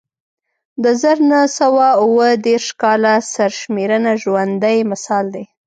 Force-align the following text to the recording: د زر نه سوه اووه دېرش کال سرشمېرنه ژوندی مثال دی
د 0.83 0.85
زر 1.01 1.17
نه 1.31 1.41
سوه 1.59 1.87
اووه 2.03 2.27
دېرش 2.47 2.67
کال 2.81 3.03
سرشمېرنه 3.33 4.11
ژوندی 4.23 4.77
مثال 4.91 5.25
دی 5.33 5.43